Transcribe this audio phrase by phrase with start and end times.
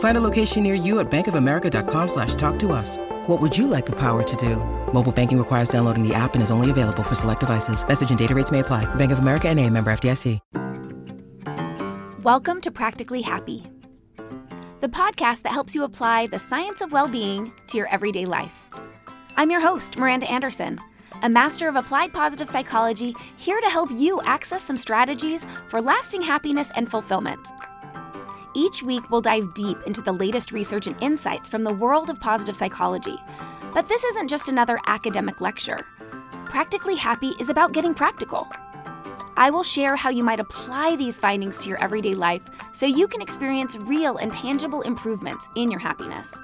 [0.00, 2.98] Find a location near you at bankofamerica.com slash talk to us.
[3.28, 4.56] What would you like the power to do?
[4.92, 7.86] Mobile banking requires downloading the app and is only available for select devices.
[7.86, 8.92] Message and data rates may apply.
[8.96, 10.40] Bank of America and a member FDIC.
[12.24, 13.64] Welcome to Practically Happy,
[14.80, 18.68] the podcast that helps you apply the science of well-being to your everyday life.
[19.36, 20.78] I'm your host, Miranda Anderson,
[21.22, 26.22] a master of applied positive psychology, here to help you access some strategies for lasting
[26.22, 27.48] happiness and fulfillment.
[28.54, 32.20] Each week, we'll dive deep into the latest research and insights from the world of
[32.20, 33.16] positive psychology.
[33.74, 35.86] But this isn't just another academic lecture.
[36.46, 38.48] Practically Happy is about getting practical.
[39.36, 43.06] I will share how you might apply these findings to your everyday life so you
[43.06, 46.34] can experience real and tangible improvements in your happiness.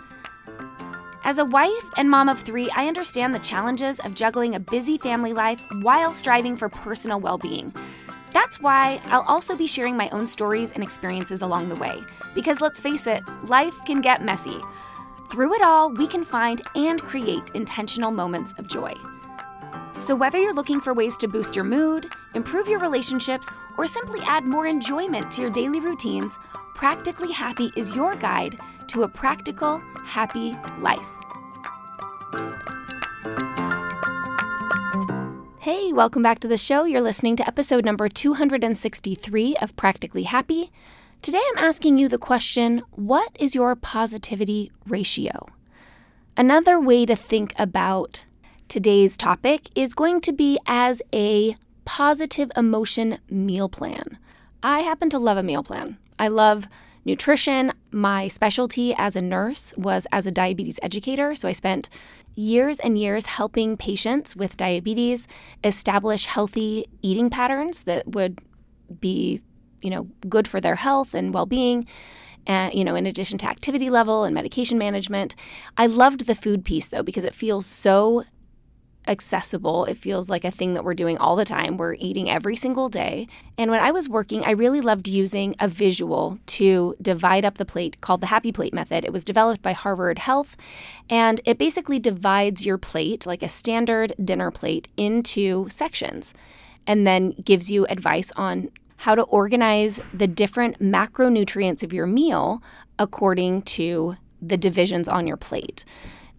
[1.25, 4.99] As a wife and mom of three, I understand the challenges of juggling a busy
[4.99, 7.75] family life while striving for personal well being.
[8.35, 12.03] That's why I'll also be sharing my own stories and experiences along the way.
[12.35, 14.59] Because let's face it, life can get messy.
[15.31, 18.93] Through it all, we can find and create intentional moments of joy.
[19.99, 24.21] So, whether you're looking for ways to boost your mood, improve your relationships, or simply
[24.27, 26.37] add more enjoyment to your daily routines,
[26.75, 30.99] Practically Happy is your guide to a practical, happy life.
[35.65, 36.85] Hey, welcome back to the show.
[36.85, 40.71] You're listening to episode number 263 of Practically Happy.
[41.23, 45.47] Today I'm asking you the question what is your positivity ratio?
[46.37, 48.27] Another way to think about
[48.69, 54.19] today's topic is going to be as a positive emotion meal plan.
[54.63, 55.97] I happen to love a meal plan.
[56.19, 56.69] I love
[57.05, 57.73] nutrition.
[57.91, 61.35] My specialty as a nurse was as a diabetes educator.
[61.35, 61.89] So I spent
[62.35, 65.29] years and years helping patients with diabetes
[65.63, 68.39] establish healthy eating patterns that would
[69.01, 69.41] be,
[69.83, 71.87] you know, good for their health and well-being.
[72.47, 75.35] And, you know, in addition to activity level and medication management,
[75.79, 78.25] I loved the food piece though because it feels so
[79.07, 79.85] accessible.
[79.85, 81.77] It feels like a thing that we're doing all the time.
[81.77, 83.29] We're eating every single day.
[83.59, 87.65] And when I was working, I really loved using a visual to divide up the
[87.65, 89.05] plate called the Happy Plate Method.
[89.05, 90.57] It was developed by Harvard Health,
[91.11, 96.35] and it basically divides your plate, like a standard dinner plate, into sections
[96.87, 102.63] and then gives you advice on how to organize the different macronutrients of your meal
[102.99, 105.85] according to the divisions on your plate.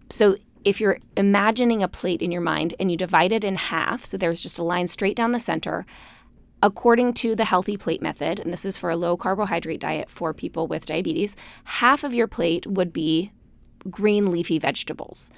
[0.08, 4.04] So if you're imagining a plate in your mind and you divide it in half,
[4.04, 5.86] so there's just a line straight down the center,
[6.60, 10.34] according to the healthy plate method, and this is for a low carbohydrate diet for
[10.34, 13.30] people with diabetes, half of your plate would be
[13.88, 15.30] green leafy vegetables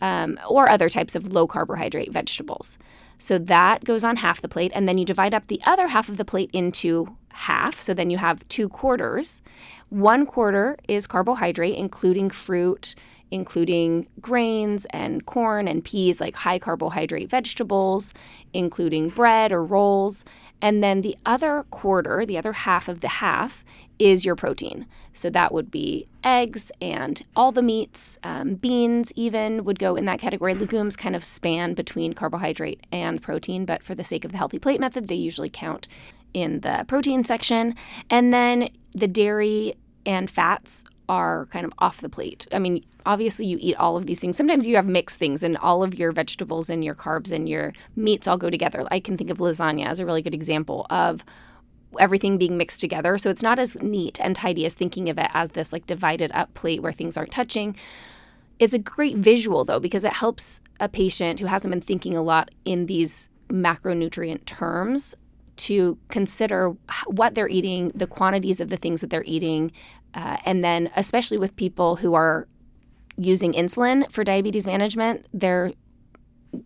[0.00, 2.76] um, or other types of low carbohydrate vegetables.
[3.18, 6.08] So that goes on half the plate, and then you divide up the other half
[6.08, 7.78] of the plate into half.
[7.78, 9.42] So then you have two quarters.
[9.90, 12.96] One quarter is carbohydrate, including fruit,
[13.32, 18.12] including grains and corn and peas, like high carbohydrate vegetables,
[18.52, 20.22] including bread or rolls.
[20.60, 23.64] And then the other quarter, the other half of the half,
[23.98, 24.86] is your protein.
[25.14, 30.04] So that would be eggs and all the meats, um, beans, even would go in
[30.04, 30.54] that category.
[30.54, 34.58] Legumes kind of span between carbohydrate and protein, but for the sake of the healthy
[34.58, 35.88] plate method, they usually count
[36.34, 37.74] in the protein section.
[38.10, 39.74] And then the dairy
[40.04, 42.46] and fats are kind of off the plate.
[42.52, 44.34] I mean, obviously you eat all of these things.
[44.34, 47.74] Sometimes you have mixed things and all of your vegetables and your carbs and your
[47.94, 48.86] meats all go together.
[48.90, 51.22] I can think of lasagna as a really good example of
[52.00, 53.18] everything being mixed together.
[53.18, 56.32] So it's not as neat and tidy as thinking of it as this like divided
[56.32, 57.76] up plate where things aren't touching.
[58.58, 62.22] It's a great visual though because it helps a patient who hasn't been thinking a
[62.22, 65.14] lot in these macronutrient terms
[65.56, 66.76] to consider
[67.06, 69.72] what they're eating, the quantities of the things that they're eating,
[70.14, 72.46] uh, and then, especially with people who are
[73.16, 75.72] using insulin for diabetes management, they're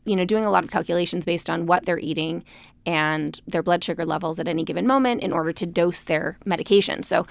[0.04, 2.44] you know, doing a lot of calculations based on what they're eating
[2.84, 7.02] and their blood sugar levels at any given moment in order to dose their medication.
[7.02, 7.26] So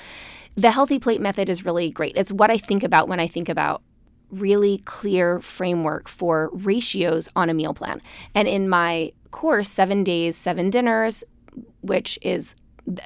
[0.56, 2.16] the healthy plate method is really great.
[2.16, 3.82] It's what I think about when I think about
[4.32, 8.02] really clear framework for ratios on a meal plan.
[8.34, 11.24] And in my course, Seven Days, Seven Dinners,
[11.88, 12.56] which is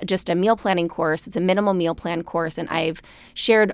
[0.05, 3.01] just a meal planning course, it's a minimal meal plan course, and I've
[3.33, 3.73] shared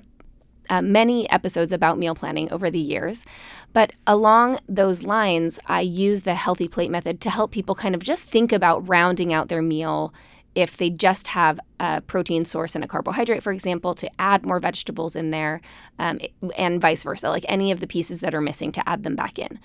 [0.69, 3.25] uh, many episodes about meal planning over the years.
[3.74, 8.02] But along those lines, I use the healthy plate method to help people kind of
[8.02, 10.13] just think about rounding out their meal
[10.56, 14.60] if they just have a protein source and a carbohydrate, for example, to add more
[14.60, 15.62] vegetables in there,
[16.00, 16.19] um,
[16.57, 19.38] and vice versa, like any of the pieces that are missing to add them back
[19.38, 19.60] in.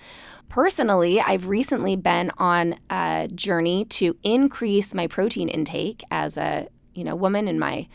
[0.48, 7.04] Personally, I've recently been on a journey to increase my protein intake as a you
[7.04, 7.86] know woman in my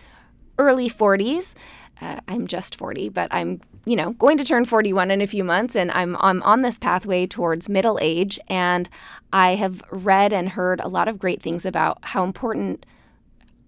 [0.58, 1.54] early 40s.
[2.02, 5.44] Uh, I'm just 40, but I'm you know going to turn 41 in a few
[5.44, 8.90] months, and I'm I'm on this pathway towards middle age, and
[9.32, 12.86] I have read and heard a lot of great things about how important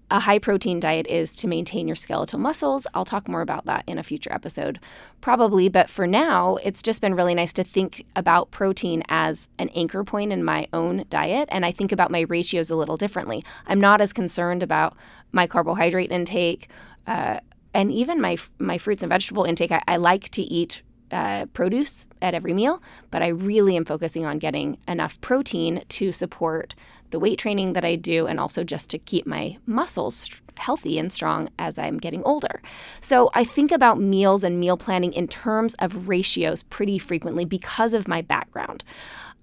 [0.10, 2.88] a high protein diet is to maintain your skeletal muscles.
[2.94, 4.80] I'll talk more about that in a future episode,
[5.20, 5.68] probably.
[5.68, 10.04] But for now, it's just been really nice to think about protein as an anchor
[10.06, 11.50] point in my own diet.
[11.52, 13.44] And I think about my ratios a little differently.
[13.66, 14.96] I'm not as concerned about
[15.34, 16.70] my carbohydrate intake.
[17.06, 17.42] Uh,
[17.74, 20.82] and even my my fruits and vegetable intake, I, I like to eat
[21.12, 22.82] uh, produce at every meal,
[23.12, 26.76] but I really am focusing on getting enough protein to support
[27.12, 31.14] the weight training that I do and also just to keep my muscles healthy and
[31.14, 32.62] strong as I'm getting older.
[33.00, 37.94] So I think about meals and meal planning in terms of ratios pretty frequently because
[37.94, 38.84] of my background.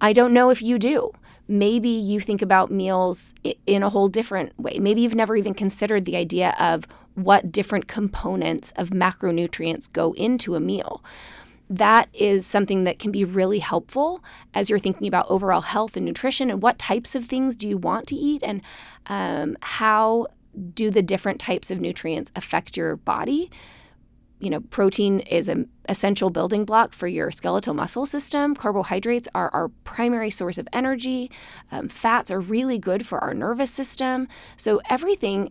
[0.00, 1.12] I don't know if you do.
[1.46, 3.34] Maybe you think about meals
[3.66, 4.78] in a whole different way.
[4.78, 10.54] Maybe you've never even considered the idea of what different components of macronutrients go into
[10.54, 11.02] a meal.
[11.70, 14.22] That is something that can be really helpful
[14.52, 17.78] as you're thinking about overall health and nutrition and what types of things do you
[17.78, 18.60] want to eat and
[19.06, 20.26] um, how
[20.74, 23.50] do the different types of nutrients affect your body?
[24.40, 28.54] You know protein is an essential building block for your skeletal muscle system.
[28.54, 31.30] Carbohydrates are our primary source of energy.
[31.72, 34.28] Um, fats are really good for our nervous system.
[34.58, 35.50] So everything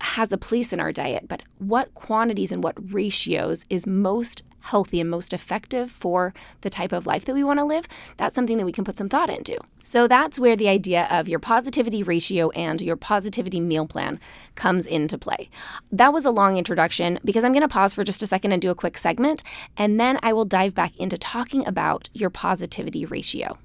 [0.00, 5.00] has a place in our diet, but what quantities and what ratios is most healthy
[5.00, 7.86] and most effective for the type of life that we want to live,
[8.16, 9.56] that's something that we can put some thought into.
[9.82, 14.20] So that's where the idea of your positivity ratio and your positivity meal plan
[14.54, 15.48] comes into play.
[15.90, 18.60] That was a long introduction because I'm going to pause for just a second and
[18.60, 19.42] do a quick segment,
[19.76, 23.58] and then I will dive back into talking about your positivity ratio.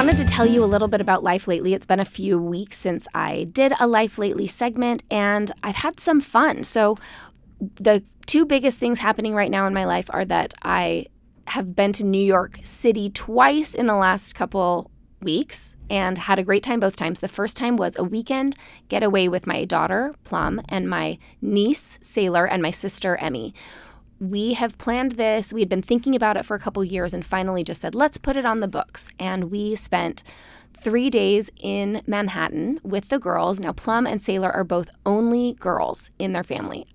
[0.00, 1.74] Wanted to tell you a little bit about Life Lately.
[1.74, 6.00] It's been a few weeks since I did a Life Lately segment, and I've had
[6.00, 6.64] some fun.
[6.64, 6.96] So,
[7.74, 11.04] the two biggest things happening right now in my life are that I
[11.48, 16.44] have been to New York City twice in the last couple weeks and had a
[16.44, 17.20] great time both times.
[17.20, 18.56] The first time was a weekend
[18.88, 23.52] getaway with my daughter, Plum, and my niece, Sailor, and my sister, Emmy
[24.20, 25.52] we have planned this.
[25.52, 28.18] We had been thinking about it for a couple years and finally just said, let's
[28.18, 29.10] put it on the books.
[29.18, 30.22] And we spent
[30.78, 33.58] three days in Manhattan with the girls.
[33.58, 36.86] Now, Plum and Sailor are both only girls in their family.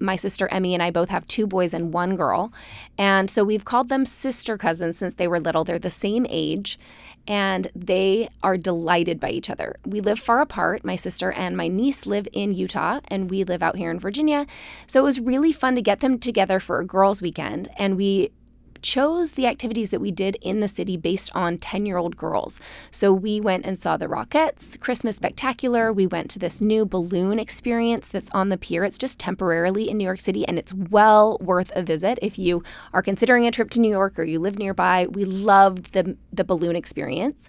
[0.00, 2.52] My sister Emmy and I both have two boys and one girl.
[2.98, 5.62] And so we've called them sister cousins since they were little.
[5.62, 6.78] They're the same age
[7.26, 9.76] and they are delighted by each other.
[9.84, 10.84] We live far apart.
[10.84, 14.46] My sister and my niece live in Utah, and we live out here in Virginia.
[14.86, 18.32] So it was really fun to get them together for a girls' weekend, and we
[18.82, 22.60] chose the activities that we did in the city based on 10 year old girls.
[22.90, 25.92] So we went and saw the Rockettes, Christmas Spectacular.
[25.92, 28.84] We went to this new balloon experience that's on the pier.
[28.84, 32.62] It's just temporarily in New York City and it's well worth a visit if you
[32.92, 35.06] are considering a trip to New York or you live nearby.
[35.06, 37.48] We loved the, the balloon experience.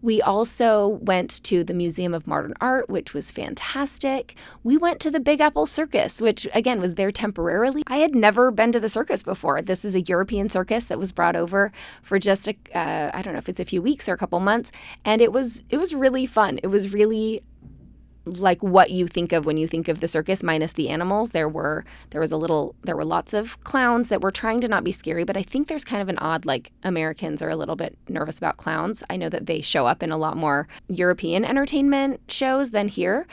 [0.00, 4.36] We also went to the Museum of Modern Art, which was fantastic.
[4.62, 7.82] We went to the Big Apple Circus, which again was there temporarily.
[7.88, 9.60] I had never been to the circus before.
[9.60, 11.70] This is a European circus that was brought over
[12.02, 14.38] for just a uh, I don't know if it's a few weeks or a couple
[14.40, 14.70] months,
[15.04, 16.58] and it was it was really fun.
[16.62, 17.42] It was really
[18.36, 21.48] like what you think of when you think of the circus minus the animals there
[21.48, 24.84] were there was a little there were lots of clowns that were trying to not
[24.84, 27.76] be scary but i think there's kind of an odd like americans are a little
[27.76, 31.44] bit nervous about clowns i know that they show up in a lot more european
[31.44, 33.26] entertainment shows than here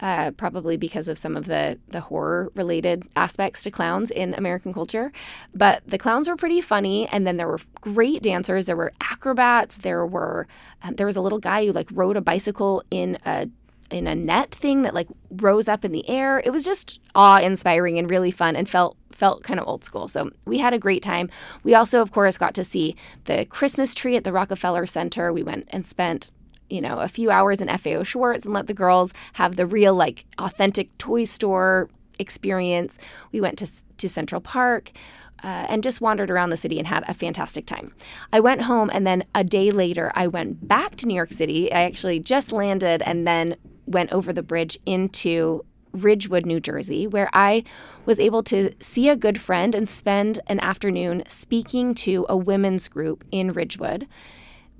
[0.00, 4.72] uh, probably because of some of the the horror related aspects to clowns in American
[4.72, 5.12] culture.
[5.54, 8.66] But the clowns were pretty funny, and then there were great dancers.
[8.66, 9.78] There were acrobats.
[9.78, 10.46] There were
[10.82, 13.48] um, there was a little guy who like rode a bicycle in a
[13.90, 16.40] in a net thing that like rose up in the air.
[16.44, 20.08] It was just awe inspiring and really fun and felt felt kind of old school.
[20.08, 21.28] So we had a great time.
[21.62, 25.32] We also, of course, got to see the Christmas tree at the Rockefeller Center.
[25.32, 26.30] We went and spent
[26.70, 29.94] you know, a few hours in FAO Schwarz and let the girls have the real,
[29.94, 32.96] like, authentic toy store experience.
[33.32, 34.92] We went to, to Central Park.
[35.42, 37.94] Uh, and just wandered around the city and had a fantastic time.
[38.30, 41.72] I went home, and then a day later, I went back to New York City.
[41.72, 43.56] I actually just landed and then
[43.86, 47.64] went over the bridge into Ridgewood, New Jersey, where I
[48.06, 52.88] was able to see a good friend and spend an afternoon speaking to a women's
[52.88, 54.06] group in Ridgewood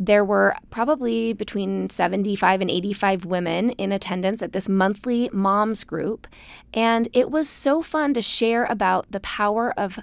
[0.00, 6.26] there were probably between 75 and 85 women in attendance at this monthly moms group.
[6.72, 10.00] And it was so fun to share about the power of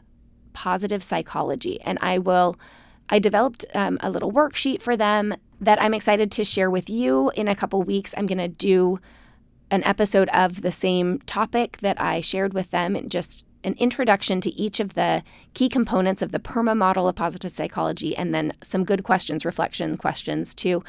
[0.54, 1.82] positive psychology.
[1.82, 2.58] And I will,
[3.10, 7.32] I developed um, a little worksheet for them that I'm excited to share with you
[7.36, 8.14] in a couple weeks.
[8.18, 9.00] I'm going to do
[9.72, 14.40] an episode of the same topic that I shared with them and just an introduction
[14.42, 15.24] to each of the
[15.54, 19.98] key components of the PERMA model of positive psychology, and then some good questions, reflection
[19.98, 20.84] questions to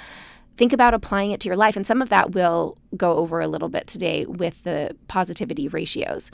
[0.54, 1.76] think about applying it to your life.
[1.76, 6.30] And some of that we'll go over a little bit today with the positivity ratios.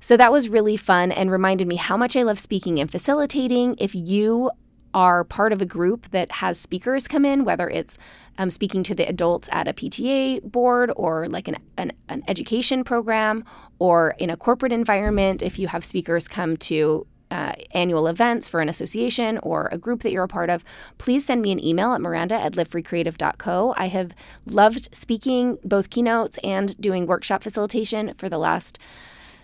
[0.00, 3.76] So that was really fun and reminded me how much I love speaking and facilitating.
[3.78, 4.50] If you
[4.94, 7.98] are part of a group that has speakers come in, whether it's
[8.38, 12.84] um, speaking to the adults at a PTA board or like an, an, an education
[12.84, 13.44] program
[13.78, 18.60] or in a corporate environment, if you have speakers come to uh, annual events for
[18.60, 20.64] an association or a group that you're a part of,
[20.96, 23.74] please send me an email at miranda at livefreecreative.co.
[23.76, 24.14] I have
[24.46, 28.78] loved speaking both keynotes and doing workshop facilitation for the last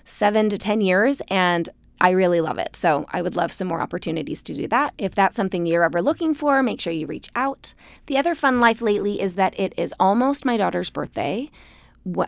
[0.05, 1.21] seven to 10 years.
[1.29, 1.69] And
[2.05, 2.77] I really love it.
[2.77, 4.93] So I would love some more opportunities to do that.
[4.99, 7.73] If that's something you're ever looking for, make sure you reach out.
[8.09, 11.51] The other fun life lately is that it is almost my daughter's birthday.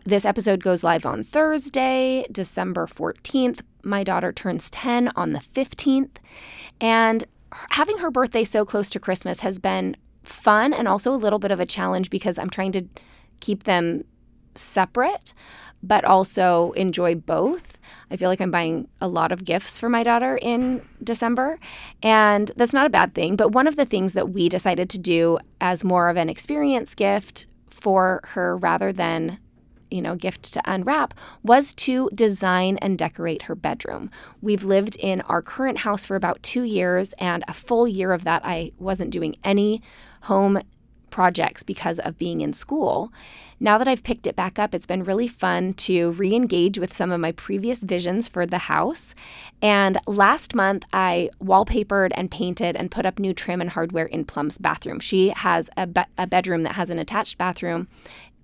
[0.07, 3.61] This episode goes live on Thursday, December 14th.
[3.83, 6.17] My daughter turns 10 on the 15th.
[6.81, 7.25] And
[7.73, 11.51] having her birthday so close to Christmas has been fun and also a little bit
[11.51, 12.87] of a challenge because I'm trying to
[13.41, 14.05] keep them
[14.57, 15.33] separate,
[15.83, 17.79] but also enjoy both.
[18.11, 21.59] I feel like I'm buying a lot of gifts for my daughter in December,
[22.03, 23.37] and that's not a bad thing.
[23.37, 26.95] But one of the things that we decided to do as more of an experience
[26.95, 29.39] gift for her rather than
[29.91, 34.11] you know, gift to unwrap was to design and decorate her bedroom.
[34.41, 38.25] We've lived in our current house for about two years, and a full year of
[38.25, 39.83] that, I wasn't doing any
[40.23, 40.61] home
[41.11, 43.13] projects because of being in school.
[43.59, 46.93] Now that I've picked it back up, it's been really fun to re engage with
[46.93, 49.15] some of my previous visions for the house.
[49.63, 54.25] And last month, I wallpapered and painted and put up new trim and hardware in
[54.25, 55.01] Plum's bathroom.
[55.01, 57.89] She has a, be- a bedroom that has an attached bathroom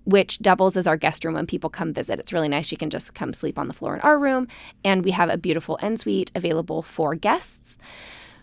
[0.04, 2.18] which doubles as our guest room when people come visit.
[2.18, 2.66] It's really nice.
[2.66, 4.48] She can just come sleep on the floor in our room,
[4.84, 7.78] and we have a beautiful ensuite available for guests.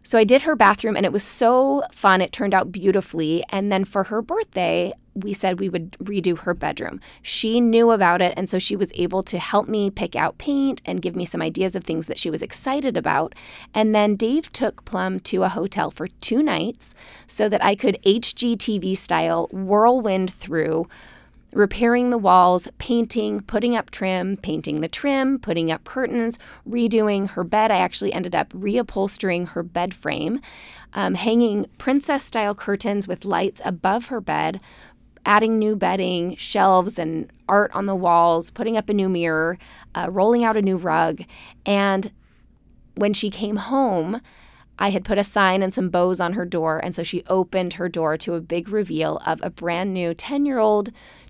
[0.10, 2.20] So I did her bathroom and it was so fun.
[2.20, 3.44] It turned out beautifully.
[3.50, 7.00] And then for her birthday, we said we would redo her bedroom.
[7.22, 10.82] She knew about it, and so she was able to help me pick out paint
[10.84, 13.36] and give me some ideas of things that she was excited about.
[13.76, 16.96] And then Dave took Plum to a hotel for two nights
[17.28, 20.88] so that I could HGTV style whirlwind through
[21.52, 26.38] repairing the walls, painting, putting up trim, painting the trim, putting up curtains,
[26.68, 27.72] redoing her bed.
[27.72, 30.40] I actually ended up reupholstering her bed frame,
[30.94, 34.60] um, hanging princess style curtains with lights above her bed,
[35.26, 39.58] adding new bedding, shelves, and art on the walls, putting up a new mirror,
[39.96, 41.22] uh, rolling out a new rug.
[41.66, 42.12] And
[42.96, 44.22] when she came home,
[44.78, 47.74] I had put a sign and some bows on her door, and so she opened
[47.74, 50.90] her door to a big reveal of a brand new 10 year old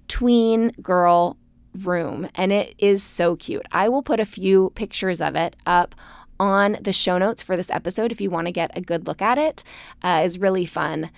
[0.09, 1.37] tween girl
[1.73, 3.65] room, and it is so cute.
[3.71, 5.95] I will put a few pictures of it up
[6.39, 9.21] on the show notes for this episode if you want to get a good look
[9.21, 9.63] at it.
[10.01, 11.09] Uh, it's really fun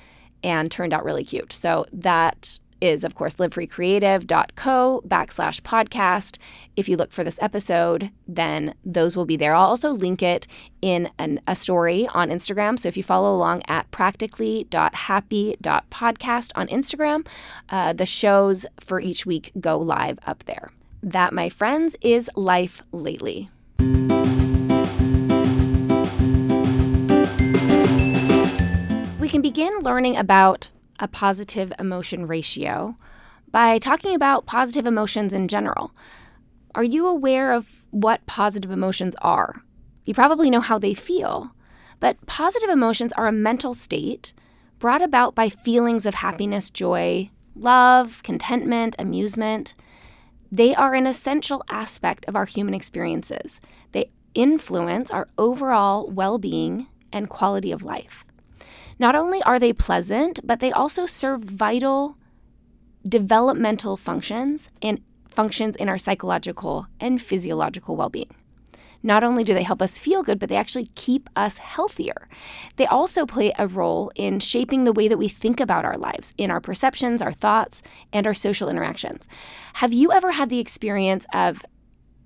[0.44, 1.54] and turned out really cute.
[1.54, 6.38] So that is, of course, livefreecreative.co backslash podcast.
[6.76, 9.56] If you look for this episode, then those will be there.
[9.56, 10.46] I'll also link it
[10.82, 12.78] in an, a story on Instagram.
[12.80, 17.26] So if you follow along at practically.happy.podcast on Instagram,
[17.70, 20.72] uh, the shows for each week go live up there.
[21.04, 23.50] That, my friends, is life lately.
[29.20, 30.70] We can begin learning about
[31.02, 32.96] a positive emotion ratio
[33.52, 35.92] by talking about positive emotions in general.
[36.74, 39.64] Are you aware of what positive emotions are?
[40.06, 41.54] You probably know how they feel,
[42.00, 44.32] but positive emotions are a mental state
[44.80, 49.76] brought about by feelings of happiness, joy, love, contentment, amusement.
[50.52, 53.60] They are an essential aspect of our human experiences.
[53.92, 58.24] They influence our overall well being and quality of life.
[59.02, 62.18] Not only are they pleasant, but they also serve vital
[63.04, 68.30] developmental functions and functions in our psychological and physiological well being.
[69.02, 72.30] Not only do they help us feel good, but they actually keep us healthier.
[72.76, 76.32] They also play a role in shaping the way that we think about our lives,
[76.38, 77.82] in our perceptions, our thoughts,
[78.14, 79.28] and our social interactions.
[79.74, 81.66] Have you ever had the experience of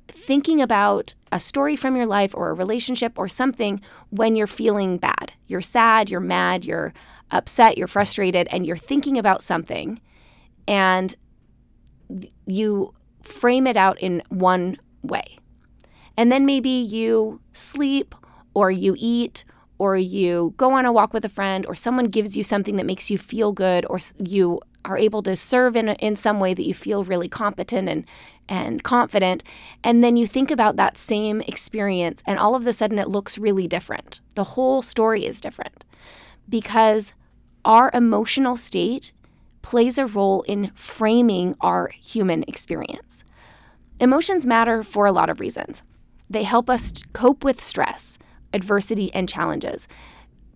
[0.09, 4.97] thinking about a story from your life or a relationship or something when you're feeling
[4.97, 5.33] bad?
[5.47, 6.93] You're sad, you're mad, you're
[7.29, 9.99] upset, you're frustrated, and you're thinking about something
[10.65, 11.13] and
[12.47, 15.37] you frame it out in one way.
[16.15, 18.15] And then maybe you sleep
[18.53, 19.43] or you eat
[19.77, 22.85] or you go on a walk with a friend or someone gives you something that
[22.85, 26.65] makes you feel good or you are able to serve in, in some way that
[26.65, 28.05] you feel really competent and,
[28.47, 29.43] and confident.
[29.83, 33.37] And then you think about that same experience, and all of a sudden it looks
[33.37, 34.21] really different.
[34.35, 35.83] The whole story is different
[36.47, 37.13] because
[37.65, 39.11] our emotional state
[39.61, 43.23] plays a role in framing our human experience.
[43.99, 45.81] Emotions matter for a lot of reasons.
[46.29, 48.19] They help us cope with stress,
[48.53, 49.87] adversity, and challenges.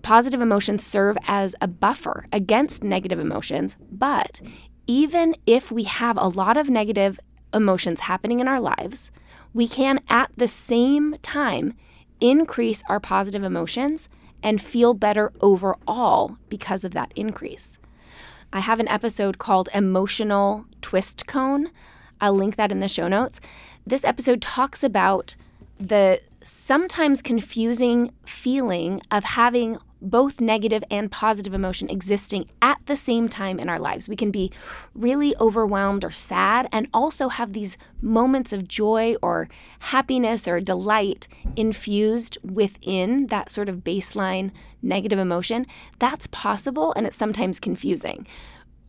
[0.02, 4.42] Positive emotions serve as a buffer against negative emotions, but
[4.88, 7.20] even if we have a lot of negative
[7.54, 9.12] emotions happening in our lives,
[9.54, 11.74] we can at the same time
[12.22, 14.10] increase our positive emotions
[14.42, 17.78] and feel better overall because of that increase.
[18.52, 21.70] I have an episode called Emotional Twist Cone.
[22.20, 23.40] I'll link that in the show notes.
[23.86, 25.36] This episode talks about
[25.80, 33.28] the sometimes confusing feeling of having both negative and positive emotion existing at the same
[33.28, 34.08] time in our lives.
[34.08, 34.52] We can be
[34.96, 41.28] really overwhelmed or sad and also have these moments of joy or happiness or delight
[41.56, 45.66] infused within that sort of baseline negative emotion.
[46.00, 48.26] That's possible and it's sometimes confusing.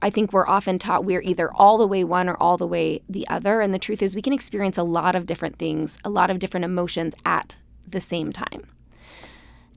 [0.02, 3.02] I think we're often taught we're either all the way one or all the way
[3.08, 3.60] the other.
[3.60, 6.38] And the truth is, we can experience a lot of different things, a lot of
[6.38, 8.66] different emotions at the same time.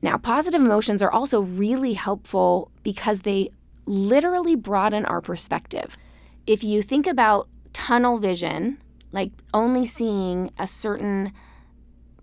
[0.01, 3.49] Now, positive emotions are also really helpful because they
[3.85, 5.97] literally broaden our perspective.
[6.45, 8.77] If you think about tunnel vision,
[9.11, 11.33] like only seeing a certain,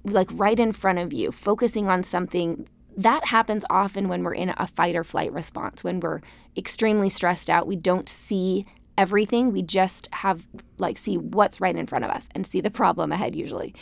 [0.04, 4.54] like right in front of you, focusing on something that happens often when we're in
[4.56, 6.20] a fight or flight response, when we're
[6.56, 7.66] extremely stressed out.
[7.66, 8.66] We don't see
[8.98, 9.52] everything.
[9.52, 10.46] We just have,
[10.78, 13.74] like, see what's right in front of us and see the problem ahead usually.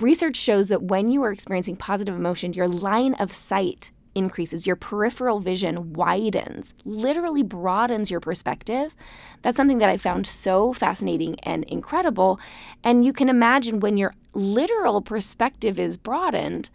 [0.00, 4.76] Research shows that when you are experiencing positive emotion, your line of sight increases, your
[4.76, 8.94] peripheral vision widens, literally broadens your perspective.
[9.42, 12.38] That's something that I found so fascinating and incredible.
[12.84, 16.70] And you can imagine when your literal perspective is broadened,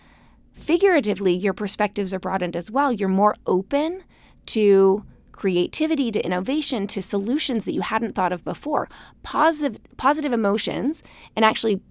[0.59, 2.91] figuratively, your perspectives are broadened as well.
[2.91, 4.03] You're more open
[4.47, 8.89] to creativity, to innovation, to solutions that you hadn't thought of before.
[9.23, 11.01] Positive, positive emotions
[11.35, 11.81] and actually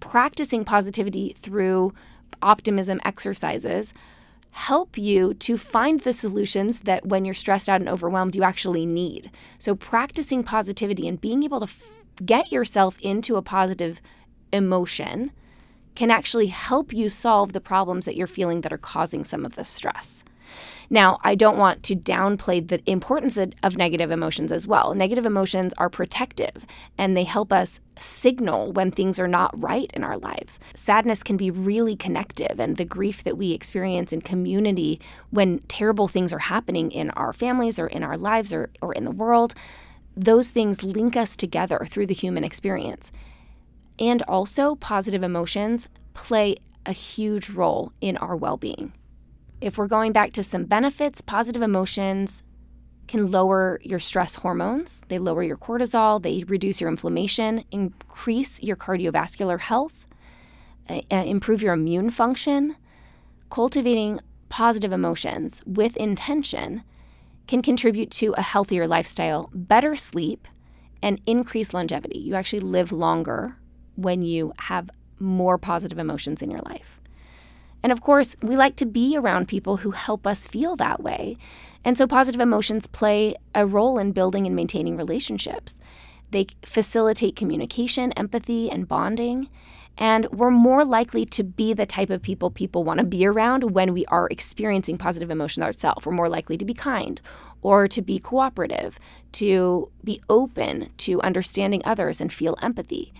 [0.00, 1.92] practicing positivity through
[2.42, 3.92] optimism exercises
[4.52, 8.86] help you to find the solutions that when you're stressed out and overwhelmed, you actually
[8.86, 9.30] need.
[9.58, 11.90] So, practicing positivity and being able to f-
[12.24, 14.00] get yourself into a positive
[14.52, 15.32] emotion
[15.94, 19.56] can actually help you solve the problems that you're feeling that are causing some of
[19.56, 20.24] the stress.
[20.90, 24.94] Now, I don't want to downplay the importance of negative emotions as well.
[24.94, 26.66] Negative emotions are protective
[26.98, 30.60] and they help us signal when things are not right in our lives.
[30.74, 36.08] Sadness can be really connective, and the grief that we experience in community when terrible
[36.08, 39.54] things are happening in our families or in our lives or, or in the world,
[40.16, 43.10] those things link us together through the human experience.
[43.98, 48.92] And also, positive emotions play a huge role in our well being.
[49.60, 52.42] If we're going back to some benefits, positive emotions
[53.06, 55.02] can lower your stress hormones.
[55.08, 60.06] They lower your cortisol, they reduce your inflammation, increase your cardiovascular health,
[60.88, 62.76] uh, improve your immune function.
[63.50, 66.82] Cultivating positive emotions with intention
[67.46, 70.48] can contribute to a healthier lifestyle, better sleep,
[71.02, 72.18] and increased longevity.
[72.18, 73.56] You actually live longer
[73.96, 77.00] when you have more positive emotions in your life.
[77.84, 81.36] And of course, we like to be around people who help us feel that way.
[81.84, 85.78] And so positive emotions play a role in building and maintaining relationships.
[86.30, 89.50] They facilitate communication, empathy, and bonding.
[89.98, 93.72] And we're more likely to be the type of people people want to be around
[93.72, 96.06] when we are experiencing positive emotion ourselves.
[96.06, 97.20] We're more likely to be kind
[97.60, 98.98] or to be cooperative,
[99.32, 103.12] to be open to understanding others and feel empathy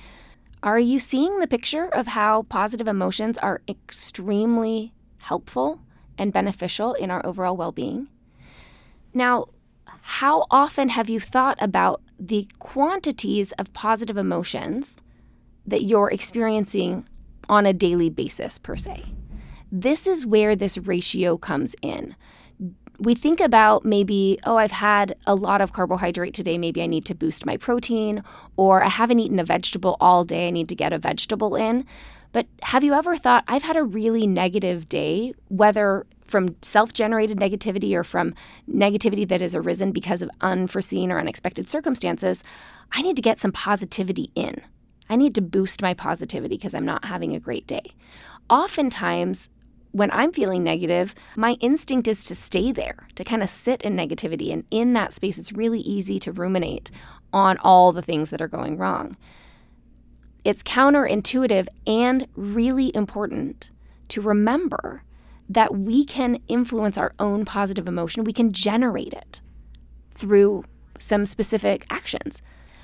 [0.64, 5.82] Are you seeing the picture of how positive emotions are extremely helpful
[6.16, 8.08] and beneficial in our overall well being?
[9.12, 9.48] Now,
[10.00, 15.02] how often have you thought about the quantities of positive emotions
[15.66, 17.06] that you're experiencing
[17.46, 19.04] on a daily basis, per se?
[19.70, 22.16] This is where this ratio comes in.
[23.04, 26.56] We think about maybe, oh, I've had a lot of carbohydrate today.
[26.56, 28.24] Maybe I need to boost my protein,
[28.56, 30.48] or I haven't eaten a vegetable all day.
[30.48, 31.84] I need to get a vegetable in.
[32.32, 37.38] But have you ever thought, I've had a really negative day, whether from self generated
[37.38, 38.34] negativity or from
[38.66, 42.42] negativity that has arisen because of unforeseen or unexpected circumstances?
[42.92, 44.62] I need to get some positivity in.
[45.10, 47.92] I need to boost my positivity because I'm not having a great day.
[48.48, 49.50] Oftentimes,
[49.94, 53.94] when I'm feeling negative, my instinct is to stay there, to kind of sit in
[53.94, 54.52] negativity.
[54.52, 56.90] And in that space, it's really easy to ruminate
[57.32, 59.16] on all the things that are going wrong.
[60.42, 63.70] It's counterintuitive and really important
[64.08, 65.04] to remember
[65.48, 68.24] that we can influence our own positive emotion.
[68.24, 69.40] We can generate it
[70.12, 70.64] through
[70.98, 72.42] some specific actions.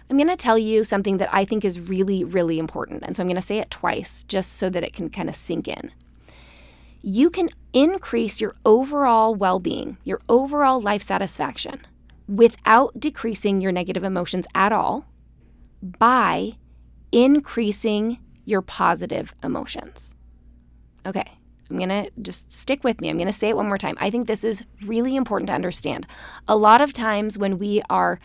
[0.08, 3.02] I'm going to tell you something that I think is really, really important.
[3.02, 5.34] And so I'm going to say it twice just so that it can kind of
[5.34, 5.90] sink in
[7.02, 11.80] you can increase your overall well being, your overall life satisfaction
[12.28, 15.06] without decreasing your negative emotions at all
[15.82, 16.52] by
[17.12, 20.14] increasing your positive emotions.
[21.06, 21.38] Okay,
[21.70, 23.08] I'm to just stick with me.
[23.08, 23.96] I'm to say it one more time.
[24.00, 26.06] I think this is really important to understand.
[26.46, 28.20] A lot of times when we are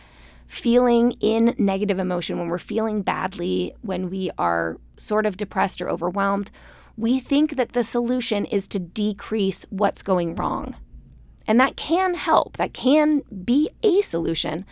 [0.46, 5.88] feeling in negative emotion, when we're feeling badly, when we are sort of depressed or
[5.88, 6.50] overwhelmed,
[6.96, 10.76] we think that the solution is to decrease what's going wrong.
[11.46, 14.64] And that can help, that can be a solution.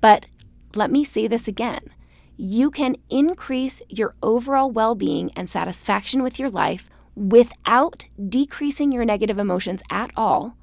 [0.00, 0.26] But
[0.74, 1.90] let me say this again
[2.36, 9.04] you can increase your overall well being and satisfaction with your life without decreasing your
[9.04, 10.56] negative emotions at all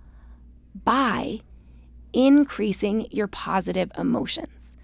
[0.83, 1.39] by
[2.11, 4.75] increasing your positive emotions.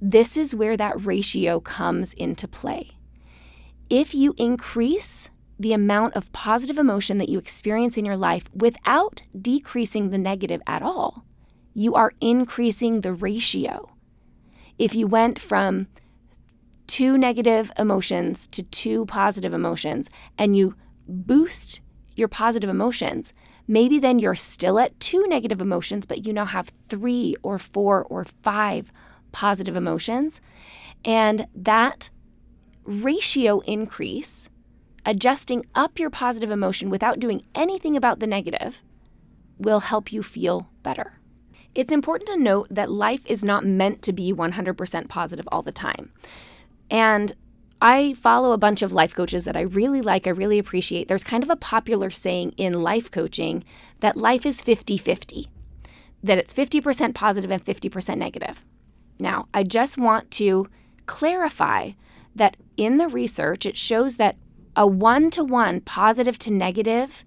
[0.00, 2.90] This is where that ratio comes into play.
[3.88, 5.28] If you increase
[5.62, 10.60] the amount of positive emotion that you experience in your life without decreasing the negative
[10.66, 11.24] at all,
[11.72, 13.88] you are increasing the ratio.
[14.78, 15.86] If you went from
[16.86, 20.74] two negative emotions to two positive emotions and you
[21.06, 21.80] boost
[22.16, 23.32] your positive emotions,
[23.68, 28.04] maybe then you're still at two negative emotions, but you now have three or four
[28.04, 28.92] or five
[29.30, 30.40] positive emotions.
[31.04, 32.10] And that
[32.84, 34.48] ratio increase
[35.04, 38.82] adjusting up your positive emotion without doing anything about the negative
[39.58, 41.18] will help you feel better.
[41.74, 45.72] It's important to note that life is not meant to be 100% positive all the
[45.72, 46.12] time.
[46.90, 47.32] And
[47.80, 51.08] I follow a bunch of life coaches that I really like, I really appreciate.
[51.08, 53.64] There's kind of a popular saying in life coaching
[54.00, 55.48] that life is 50 50,
[56.22, 58.64] that it's 50% positive and 50% negative.
[59.18, 60.68] Now, I just want to
[61.06, 61.92] clarify
[62.34, 64.36] that in the research, it shows that
[64.76, 67.24] a one to one positive to negative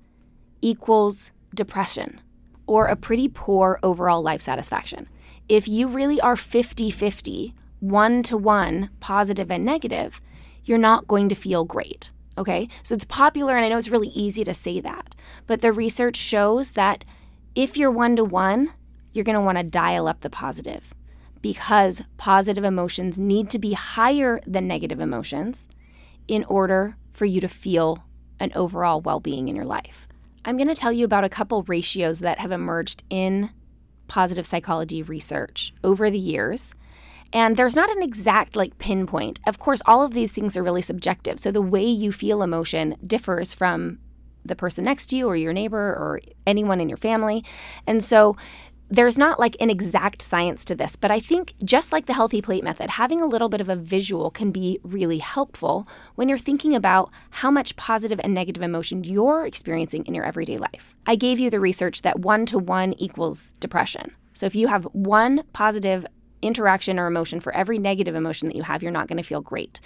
[0.61, 2.19] equals depression
[2.67, 5.07] or a pretty poor overall life satisfaction.
[5.47, 10.19] If you really are 50 50, one to one, positive and negative,
[10.63, 12.11] you're not going to feel great.
[12.37, 12.67] Okay?
[12.83, 16.17] So it's popular, and I know it's really easy to say that, but the research
[16.17, 17.05] shows that
[17.53, 18.73] if you're one to one,
[19.13, 20.93] you're going to want to dial up the positive
[21.41, 25.67] because positive emotions need to be higher than negative emotions
[26.27, 28.03] in order for you to feel
[28.39, 30.07] an overall well being in your life.
[30.43, 33.49] I'm going to tell you about a couple ratios that have emerged in
[34.07, 36.73] positive psychology research over the years.
[37.33, 39.39] And there's not an exact like pinpoint.
[39.47, 41.39] Of course, all of these things are really subjective.
[41.39, 43.99] So the way you feel emotion differs from
[44.43, 47.43] the person next to you or your neighbor or anyone in your family.
[47.87, 48.37] And so
[48.89, 52.41] there's not like an exact science to this, but I think just like the healthy
[52.41, 56.37] plate method, having a little bit of a visual can be really helpful when you're
[56.37, 60.93] thinking about how much positive and negative emotion you're experiencing in your everyday life.
[61.05, 64.15] I gave you the research that one to one equals depression.
[64.33, 66.05] So if you have one positive
[66.41, 69.41] interaction or emotion for every negative emotion that you have, you're not going to feel
[69.41, 69.79] great.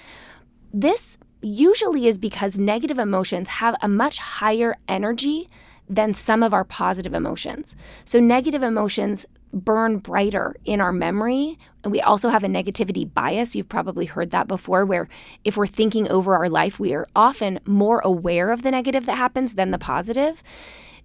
[0.73, 5.49] This usually is because negative emotions have a much higher energy
[5.89, 7.75] than some of our positive emotions.
[8.05, 11.57] So, negative emotions burn brighter in our memory.
[11.83, 13.55] And we also have a negativity bias.
[13.55, 15.07] You've probably heard that before, where
[15.43, 19.17] if we're thinking over our life, we are often more aware of the negative that
[19.17, 20.43] happens than the positive.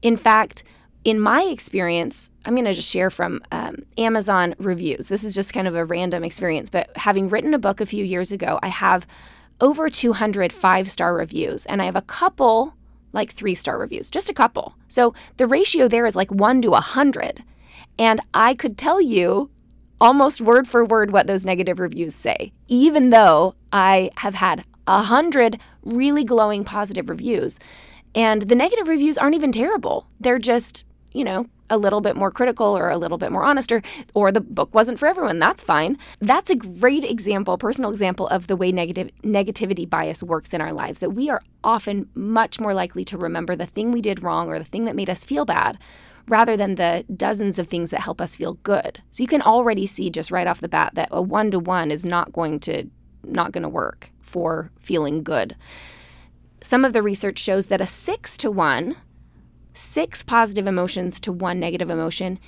[0.02, 0.62] In fact,
[1.04, 5.08] in my experience, I'm going to just share from um, Amazon reviews.
[5.08, 8.04] This is just kind of a random experience, but having written a book a few
[8.04, 9.06] years ago, I have
[9.60, 12.74] over 200 five star reviews, and I have a couple
[13.14, 14.74] like three star reviews, just a couple.
[14.88, 17.42] So the ratio there is like one to a 100.
[17.98, 19.50] And I could tell you
[20.00, 25.02] almost word for word what those negative reviews say, even though I have had a
[25.02, 27.58] hundred really glowing positive reviews.
[28.14, 30.06] And the negative reviews aren't even terrible.
[30.20, 33.72] They're just, you know, a little bit more critical or a little bit more honest
[33.72, 33.80] or,
[34.12, 35.38] or the book wasn't for everyone.
[35.38, 35.96] That's fine.
[36.20, 40.72] That's a great example, personal example of the way negative negativity bias works in our
[40.72, 41.00] lives.
[41.00, 44.58] That we are often much more likely to remember the thing we did wrong or
[44.58, 45.78] the thing that made us feel bad
[46.28, 49.02] rather than the dozens of things that help us feel good.
[49.10, 51.90] So you can already see just right off the bat that a one to one
[51.90, 52.90] is not going to
[53.22, 55.56] not going to work for feeling good.
[56.62, 58.96] Some of the research shows that a 6 to 1,
[59.74, 62.38] 6 positive emotions to 1 negative emotion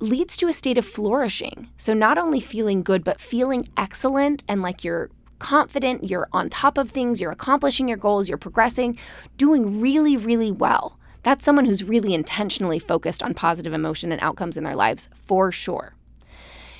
[0.00, 1.68] leads to a state of flourishing.
[1.76, 6.78] So not only feeling good but feeling excellent and like you're confident, you're on top
[6.78, 8.98] of things, you're accomplishing your goals, you're progressing,
[9.36, 10.98] doing really really well.
[11.22, 15.52] That's someone who's really intentionally focused on positive emotion and outcomes in their lives, for
[15.52, 15.94] sure.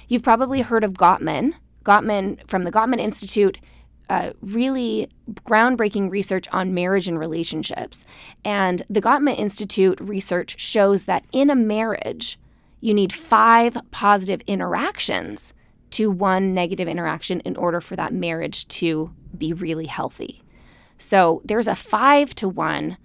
[0.09, 1.55] You've probably heard of Gottman.
[1.85, 3.59] Gottman, from the Gottman Institute,
[4.11, 5.09] uh, really
[5.44, 8.05] groundbreaking research on marriage and relationships.
[8.44, 12.38] And the Gottman Institute research shows that in a marriage,
[12.81, 15.55] you need five positive interactions
[15.90, 20.42] to one negative interaction in order for that marriage to be really healthy.
[20.99, 22.96] So there's a five to one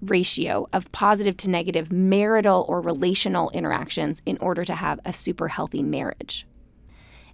[0.00, 5.48] ratio of positive to negative marital or relational interactions in order to have a super
[5.48, 6.46] healthy marriage.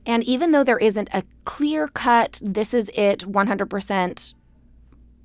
[0.06, 4.34] And even though there isn't a clear cut, this is it 100%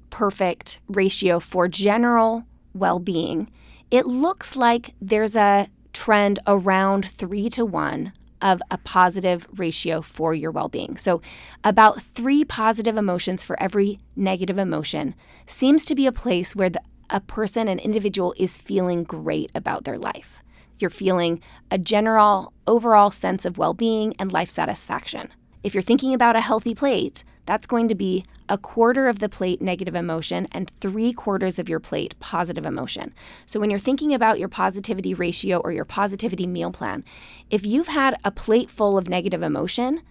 [0.09, 3.49] perfect ratio for general well being,
[3.91, 8.11] it looks like there's a trend around three to one
[8.41, 10.97] of a positive ratio for your well being.
[10.97, 11.21] So,
[11.63, 15.15] about three positive emotions for every negative emotion
[15.47, 19.83] seems to be a place where the a person, an individual, is feeling great about
[19.83, 20.41] their life.
[20.79, 25.29] You're feeling a general, overall sense of well being and life satisfaction.
[25.63, 29.29] If you're thinking about a healthy plate, that's going to be a quarter of the
[29.29, 33.13] plate negative emotion and three quarters of your plate positive emotion.
[33.45, 37.03] So, when you're thinking about your positivity ratio or your positivity meal plan,
[37.49, 40.01] if you've had a plate full of negative emotion,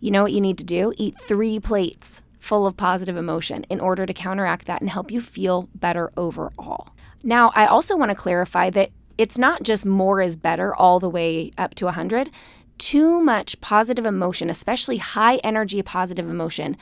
[0.00, 0.92] you know what you need to do?
[0.96, 5.20] Eat three plates full of positive emotion in order to counteract that and help you
[5.20, 6.88] feel better overall.
[7.22, 11.10] Now, I also want to clarify that it's not just more is better all the
[11.10, 12.30] way up to 100.
[12.78, 16.76] Too much positive emotion, especially high energy positive emotion,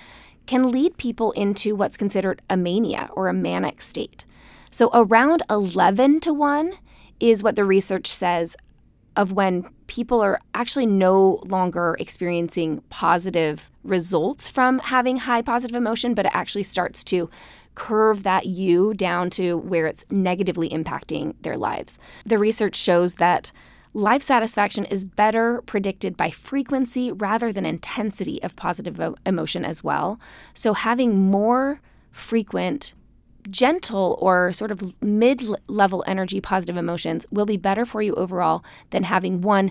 [0.46, 4.24] can lead people into what's considered a mania or a manic state.
[4.70, 6.74] So, around 11 to 1
[7.18, 8.56] is what the research says
[9.16, 16.12] of when people are actually no longer experiencing positive results from having high positive emotion,
[16.12, 17.30] but it actually starts to
[17.76, 21.98] curve that U down to where it's negatively impacting their lives.
[22.24, 23.52] The research shows that
[23.94, 30.18] life satisfaction is better predicted by frequency rather than intensity of positive emotion as well.
[30.52, 32.92] So having more frequent
[33.48, 38.64] gentle or sort of mid level energy positive emotions will be better for you overall
[38.90, 39.70] than having one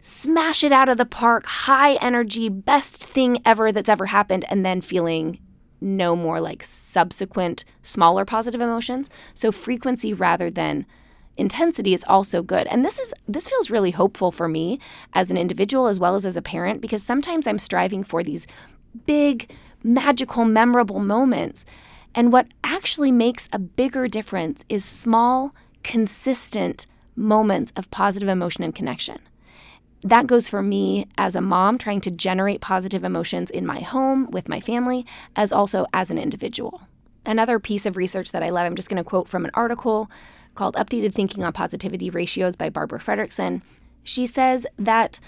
[0.00, 4.64] smash it out of the park, high energy, best thing ever that's ever happened, and
[4.64, 5.40] then feeling
[5.80, 9.10] no more like subsequent smaller positive emotions.
[9.34, 10.86] So frequency rather than
[11.36, 12.66] intensity is also good.
[12.68, 14.80] And this is this feels really hopeful for me
[15.12, 18.46] as an individual as well as as a parent because sometimes I'm striving for these
[19.06, 19.50] big
[19.82, 21.64] magical memorable moments
[22.14, 28.74] and what actually makes a bigger difference is small, consistent moments of positive emotion and
[28.74, 29.18] connection.
[30.06, 34.30] That goes for me as a mom trying to generate positive emotions in my home
[34.30, 36.82] with my family, as also as an individual.
[37.24, 40.08] Another piece of research that I love, I'm just going to quote from an article
[40.54, 43.62] called Updated Thinking on Positivity Ratios by Barbara Fredrickson.
[44.04, 45.18] She says that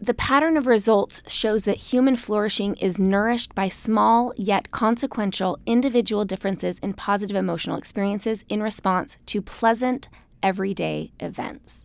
[0.00, 6.24] the pattern of results shows that human flourishing is nourished by small yet consequential individual
[6.24, 10.08] differences in positive emotional experiences in response to pleasant,
[10.42, 11.84] everyday events.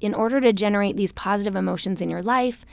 [0.00, 2.64] In order to generate these positive emotions in your life,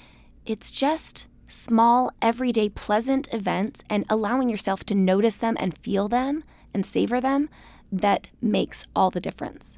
[0.45, 6.43] it's just small, everyday, pleasant events and allowing yourself to notice them and feel them
[6.73, 7.49] and savor them
[7.91, 9.77] that makes all the difference.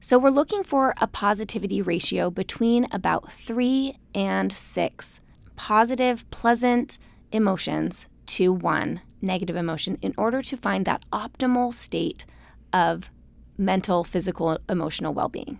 [0.00, 5.20] So we're looking for a positivity ratio between about three and six
[5.56, 6.98] positive, pleasant
[7.32, 12.24] emotions to one negative emotion in order to find that optimal state
[12.72, 13.10] of
[13.58, 15.58] mental, physical, emotional well being.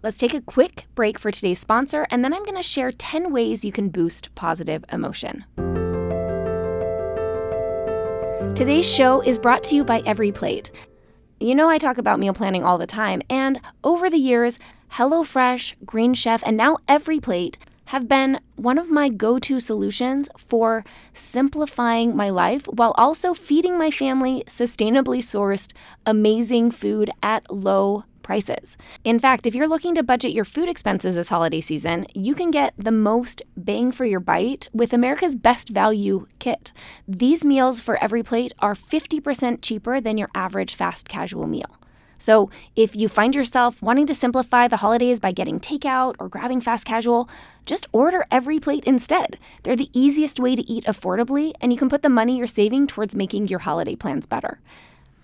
[0.00, 3.32] Let's take a quick break for today's sponsor, and then I'm going to share 10
[3.32, 5.44] ways you can boost positive emotion.
[8.54, 10.70] Today's show is brought to you by EveryPlate.
[11.40, 14.60] You know, I talk about meal planning all the time, and over the years,
[14.92, 17.56] HelloFresh, Green Chef, and now EveryPlate
[17.86, 23.76] have been one of my go to solutions for simplifying my life while also feeding
[23.76, 25.72] my family sustainably sourced,
[26.06, 28.76] amazing food at low prices.
[29.04, 32.50] In fact, if you're looking to budget your food expenses this holiday season, you can
[32.50, 36.70] get the most bang for your bite with America's Best Value Kit.
[37.08, 41.78] These meals for EveryPlate are 50% cheaper than your average fast casual meal.
[42.18, 46.60] So, if you find yourself wanting to simplify the holidays by getting takeout or grabbing
[46.60, 47.30] fast casual,
[47.64, 49.38] just order EveryPlate instead.
[49.62, 52.88] They're the easiest way to eat affordably, and you can put the money you're saving
[52.88, 54.60] towards making your holiday plans better.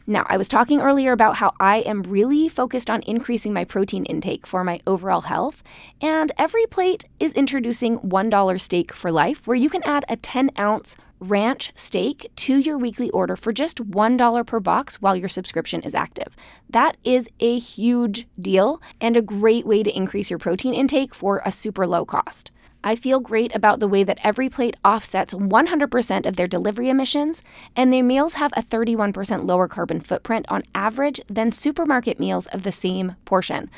[0.06, 4.04] Now, I was talking earlier about how I am really focused on increasing my protein
[4.04, 5.62] intake for my overall health,
[5.98, 10.94] and EveryPlate is introducing $1 steak for life, where you can add a 10 ounce
[11.20, 15.94] ranch steak to your weekly order for just $1 per box while your subscription is
[15.94, 16.36] active.
[16.68, 21.40] That is a huge deal and a great way to increase your protein intake for
[21.46, 22.50] a super low cost.
[22.86, 27.42] I feel great about the way that EveryPlate offsets 100% of their delivery emissions,
[27.74, 32.62] and their meals have a 31% lower carbon footprint on average than supermarket meals of
[32.62, 33.70] the same portion.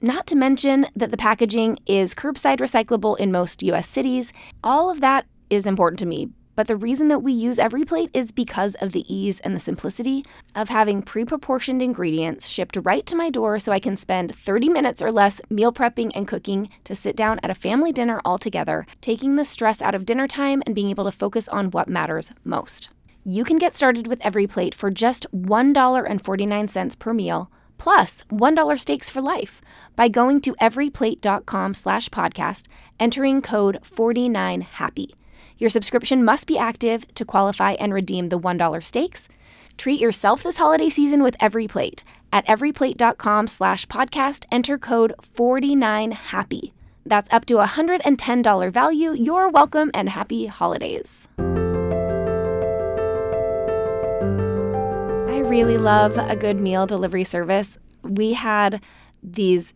[0.00, 4.32] Not to mention that the packaging is curbside recyclable in most US cities.
[4.64, 6.30] All of that is important to me
[6.62, 10.24] but the reason that we use EveryPlate is because of the ease and the simplicity
[10.54, 14.68] of having pre proportioned ingredients shipped right to my door so I can spend 30
[14.68, 18.38] minutes or less meal prepping and cooking to sit down at a family dinner all
[18.38, 21.88] together, taking the stress out of dinner time and being able to focus on what
[21.88, 22.90] matters most.
[23.24, 29.20] You can get started with EveryPlate for just $1.49 per meal plus 1 steaks for
[29.20, 29.60] life
[29.96, 32.68] by going to everyplate.com slash podcast
[33.00, 35.08] entering code 49happy
[35.58, 39.28] your subscription must be active to qualify and redeem the $1 stakes.
[39.76, 42.02] Treat yourself this holiday season with EveryPlate.
[42.32, 46.72] At everyplate.com slash podcast, enter code 49HAPPY.
[47.04, 49.12] That's up to a $110 value.
[49.12, 51.28] You're welcome and happy holidays.
[55.28, 57.78] I really love a good meal delivery service.
[58.02, 58.80] We had
[59.22, 59.74] these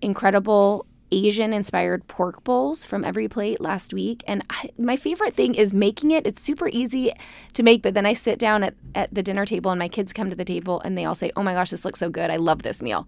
[0.00, 4.22] incredible Asian inspired pork bowls from EveryPlate last week.
[4.26, 6.26] And I, my favorite thing is making it.
[6.26, 7.12] It's super easy
[7.54, 10.12] to make, but then I sit down at, at the dinner table and my kids
[10.12, 12.30] come to the table and they all say, Oh my gosh, this looks so good.
[12.30, 13.06] I love this meal.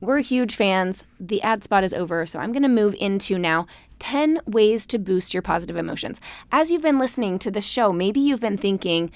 [0.00, 1.04] We're huge fans.
[1.18, 3.66] The ad spot is over, so I'm going to move into now
[3.98, 6.20] 10 ways to boost your positive emotions.
[6.52, 9.10] As you've been listening to the show, maybe you've been thinking,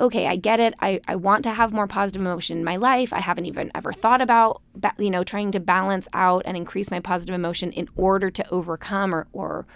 [0.00, 0.74] okay, I get it.
[0.80, 3.12] I, I want to have more positive emotion in my life.
[3.12, 4.62] I haven't even ever thought about,
[4.98, 9.14] you know, trying to balance out and increase my positive emotion in order to overcome
[9.14, 9.66] or, or,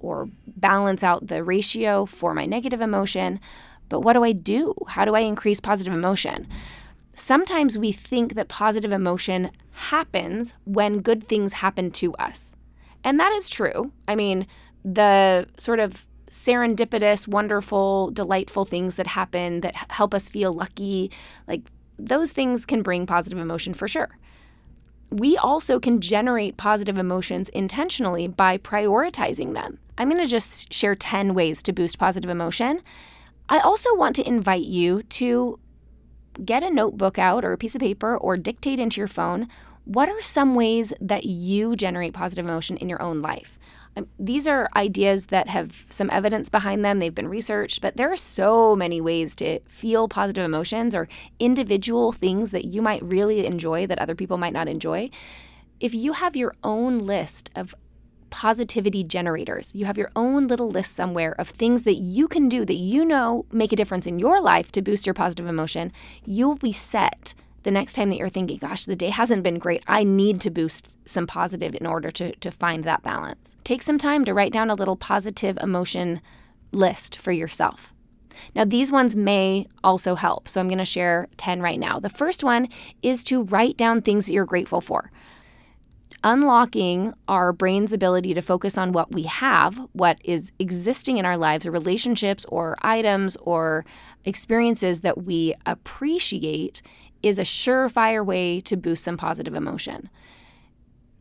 [0.00, 3.40] or balance out the ratio for my negative emotion.
[3.88, 4.74] But what do I do?
[4.88, 6.46] How do I increase positive emotion?
[7.12, 12.54] Sometimes we think that positive emotion happens when good things happen to us.
[13.02, 13.92] And that is true.
[14.08, 14.46] I mean,
[14.84, 21.12] the sort of serendipitous, wonderful, delightful things that happen that help us feel lucky,
[21.46, 21.62] like
[21.96, 24.18] those things can bring positive emotion for sure.
[25.10, 29.78] We also can generate positive emotions intentionally by prioritizing them.
[29.96, 32.80] I'm going to just share 10 ways to boost positive emotion.
[33.48, 35.60] I also want to invite you to
[36.44, 39.48] get a notebook out or a piece of paper or dictate into your phone
[39.84, 43.58] what are some ways that you generate positive emotion in your own life?
[43.96, 46.98] Um, these are ideas that have some evidence behind them.
[46.98, 52.12] They've been researched, but there are so many ways to feel positive emotions or individual
[52.12, 55.10] things that you might really enjoy that other people might not enjoy.
[55.80, 57.74] If you have your own list of
[58.30, 62.64] positivity generators, you have your own little list somewhere of things that you can do
[62.64, 65.92] that you know make a difference in your life to boost your positive emotion,
[66.24, 69.82] you'll be set the next time that you're thinking, gosh, the day hasn't been great,
[69.86, 73.56] I need to boost some positive in order to, to find that balance.
[73.64, 76.20] Take some time to write down a little positive emotion
[76.72, 77.92] list for yourself.
[78.54, 81.98] Now, these ones may also help, so I'm going to share 10 right now.
[81.98, 82.68] The first one
[83.02, 85.10] is to write down things that you're grateful for.
[86.22, 91.36] Unlocking our brain's ability to focus on what we have, what is existing in our
[91.36, 93.84] lives, or relationships, or items, or
[94.24, 96.82] experiences that we appreciate
[97.24, 100.10] is a surefire way to boost some positive emotion.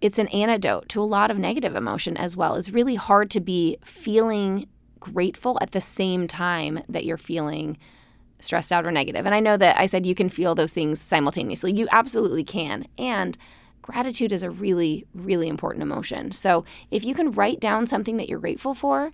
[0.01, 2.55] It's an antidote to a lot of negative emotion as well.
[2.55, 4.67] It's really hard to be feeling
[4.99, 7.77] grateful at the same time that you're feeling
[8.39, 9.25] stressed out or negative.
[9.25, 11.71] And I know that I said you can feel those things simultaneously.
[11.71, 12.85] You absolutely can.
[12.97, 13.37] And
[13.81, 16.31] gratitude is a really, really important emotion.
[16.31, 19.13] So if you can write down something that you're grateful for,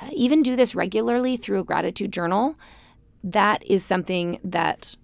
[0.00, 2.56] uh, even do this regularly through a gratitude journal,
[3.24, 4.96] that is something that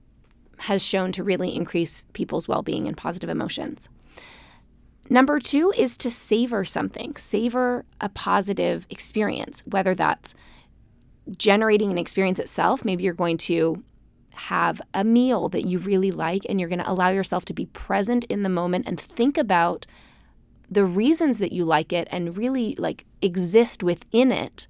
[0.63, 3.89] has shown to really increase people's well being and positive emotions.
[5.11, 10.35] Number two is to savor something, savor a positive experience, whether that's
[11.37, 12.85] generating an experience itself.
[12.85, 13.83] Maybe you're going to
[14.35, 17.67] have a meal that you really like and you're going to allow yourself to be
[17.67, 19.87] present in the moment and think about
[20.71, 24.67] the reasons that you like it and really like exist within it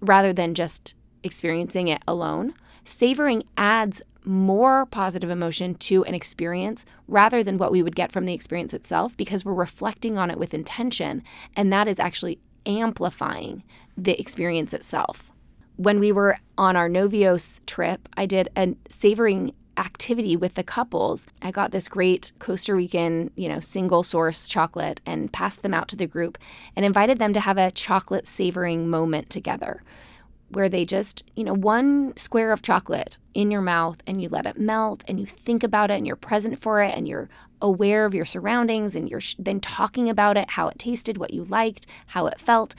[0.00, 2.54] rather than just experiencing it alone.
[2.84, 8.24] Savoring adds more positive emotion to an experience rather than what we would get from
[8.24, 11.22] the experience itself because we're reflecting on it with intention
[11.56, 13.62] and that is actually amplifying
[13.96, 15.30] the experience itself.
[15.76, 21.26] When we were on our Novios trip, I did a savoring activity with the couples.
[21.40, 25.88] I got this great Costa Rican, you know, single source chocolate and passed them out
[25.88, 26.36] to the group
[26.76, 29.82] and invited them to have a chocolate savoring moment together
[30.50, 34.46] where they just, you know, one square of chocolate in your mouth and you let
[34.46, 37.28] it melt and you think about it and you're present for it and you're
[37.62, 41.32] aware of your surroundings and you're sh- then talking about it, how it tasted, what
[41.32, 42.74] you liked, how it felt.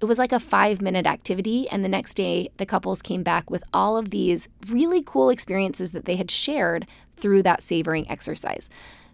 [0.00, 1.68] It was like a five minute activity.
[1.68, 5.92] And the next day, the couples came back with all of these really cool experiences
[5.92, 6.86] that they had shared
[7.16, 8.68] through that savoring exercise.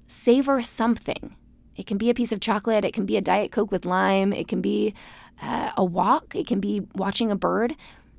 [0.06, 1.36] Savor something.
[1.76, 4.32] It can be a piece of chocolate, it can be a Diet Coke with lime,
[4.32, 4.94] it can be
[5.42, 7.74] uh, a walk, it can be watching a bird.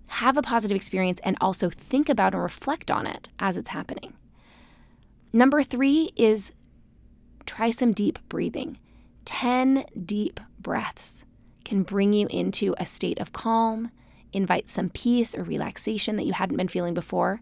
[0.07, 4.13] Have a positive experience and also think about and reflect on it as it's happening.
[5.31, 6.51] Number three is
[7.45, 8.77] try some deep breathing.
[9.25, 11.23] 10 deep breaths
[11.63, 13.91] can bring you into a state of calm,
[14.33, 17.41] invite some peace or relaxation that you hadn't been feeling before.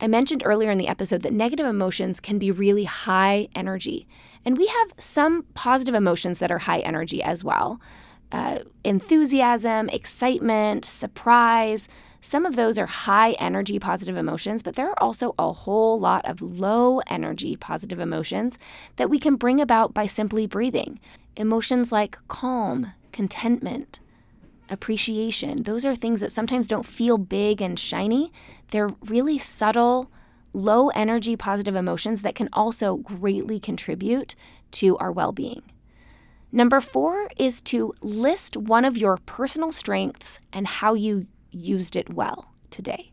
[0.00, 4.06] I mentioned earlier in the episode that negative emotions can be really high energy.
[4.44, 7.80] And we have some positive emotions that are high energy as well
[8.32, 11.88] uh, enthusiasm, excitement, surprise.
[12.20, 16.24] Some of those are high energy positive emotions, but there are also a whole lot
[16.24, 18.58] of low energy positive emotions
[18.96, 20.98] that we can bring about by simply breathing.
[21.36, 24.00] Emotions like calm, contentment,
[24.68, 25.62] appreciation.
[25.62, 28.32] Those are things that sometimes don't feel big and shiny.
[28.70, 30.10] They're really subtle,
[30.52, 34.34] low energy positive emotions that can also greatly contribute
[34.72, 35.62] to our well being.
[36.52, 42.12] Number four is to list one of your personal strengths and how you used it
[42.12, 43.12] well today.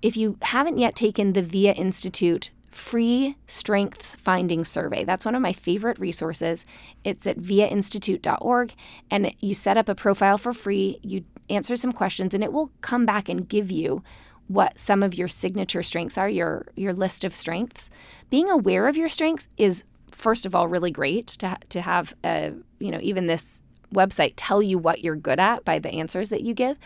[0.00, 5.04] If you haven't yet taken the VIA Institute free strengths finding survey.
[5.04, 6.64] That's one of my favorite resources.
[7.04, 8.74] It's at viainstitute.org
[9.10, 12.72] and you set up a profile for free, you answer some questions and it will
[12.80, 14.02] come back and give you
[14.48, 17.90] what some of your signature strengths are, your your list of strengths.
[18.30, 22.52] Being aware of your strengths is first of all really great to to have a,
[22.78, 23.62] you know, even this
[23.94, 26.78] website tell you what you're good at by the answers that you give.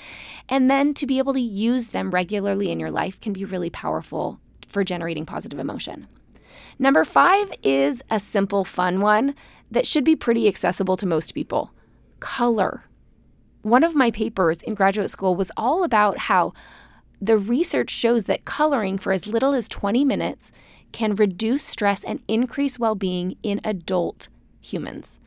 [0.49, 3.71] And then to be able to use them regularly in your life can be really
[3.71, 4.41] powerful
[4.77, 6.07] for generating positive emotion.
[6.79, 9.35] Number five is a simple, fun one
[9.71, 11.71] that should be pretty accessible to most people
[12.21, 12.85] color.
[13.63, 16.53] One of my papers in graduate school was all about how
[17.23, 20.53] the research shows that coloring for as little as 20 minutes
[20.93, 24.29] can reduce stress and increase well being in adult
[24.61, 25.19] humans.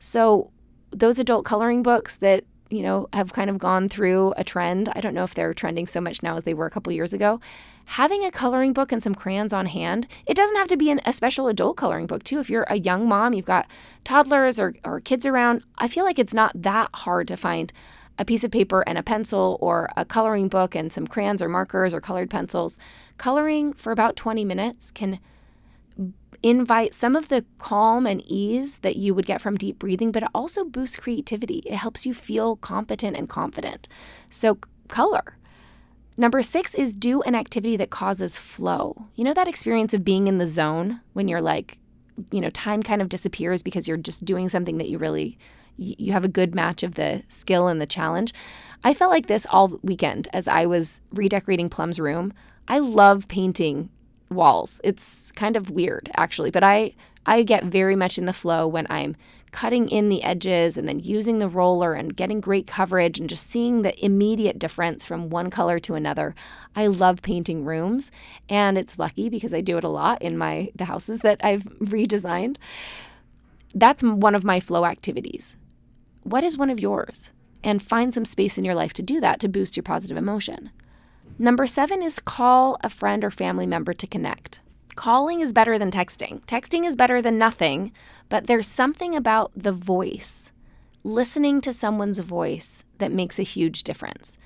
[0.00, 0.50] So,
[0.90, 2.42] those adult coloring books that
[2.72, 4.88] you know have kind of gone through a trend.
[4.94, 7.12] I don't know if they're trending so much now as they were a couple years
[7.12, 7.40] ago
[7.86, 11.00] having a coloring book and some crayons on hand, it doesn't have to be an,
[11.04, 12.40] a special adult coloring book, too.
[12.40, 13.66] If you're a young mom, you've got
[14.04, 17.72] toddlers or, or kids around, I feel like it's not that hard to find
[18.18, 21.48] a piece of paper and a pencil or a coloring book and some crayons or
[21.48, 22.78] markers or colored pencils.
[23.16, 25.18] Coloring for about 20 minutes can
[26.42, 30.24] invite some of the calm and ease that you would get from deep breathing, but
[30.24, 31.62] it also boosts creativity.
[31.64, 33.88] It helps you feel competent and confident.
[34.30, 35.38] So, color.
[36.16, 39.06] Number six is do an activity that causes flow.
[39.14, 41.78] You know that experience of being in the zone when you're like,
[42.30, 45.38] you know, time kind of disappears because you're just doing something that you really,
[45.78, 48.34] you have a good match of the skill and the challenge.
[48.84, 52.34] I felt like this all weekend as I was redecorating Plum's room.
[52.68, 53.88] I love painting
[54.32, 54.80] walls.
[54.82, 58.86] It's kind of weird, actually, but I I get very much in the flow when
[58.90, 59.14] I'm
[59.52, 63.50] cutting in the edges and then using the roller and getting great coverage and just
[63.50, 66.34] seeing the immediate difference from one color to another.
[66.74, 68.10] I love painting rooms
[68.48, 71.64] and it's lucky because I do it a lot in my the houses that I've
[71.80, 72.56] redesigned.
[73.74, 75.54] That's one of my flow activities.
[76.22, 77.30] What is one of yours?
[77.64, 80.70] And find some space in your life to do that to boost your positive emotion.
[81.38, 84.60] Number 7 is call a friend or family member to connect.
[84.94, 86.44] Calling is better than texting.
[86.44, 87.92] Texting is better than nothing,
[88.28, 90.50] but there's something about the voice,
[91.02, 94.38] listening to someone's voice, that makes a huge difference.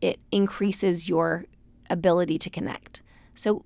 [0.00, 1.46] It increases your
[1.90, 3.02] ability to connect.
[3.34, 3.64] So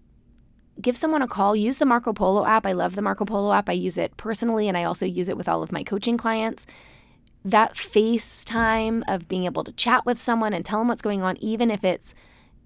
[0.81, 1.55] give someone a call.
[1.55, 2.67] Use the Marco Polo app.
[2.67, 3.69] I love the Marco Polo app.
[3.69, 6.65] I use it personally and I also use it with all of my coaching clients.
[7.45, 11.37] That FaceTime of being able to chat with someone and tell them what's going on,
[11.39, 12.15] even if it's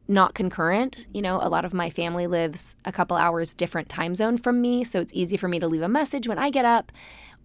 [0.07, 1.07] not concurrent.
[1.13, 4.61] You know, a lot of my family lives a couple hours different time zone from
[4.61, 6.93] me, so it's easy for me to leave a message when I get up